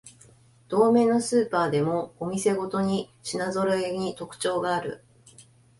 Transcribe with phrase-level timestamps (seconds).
[0.67, 5.03] 同名のスーパーでもお店ごとに品ぞろえに特徴がある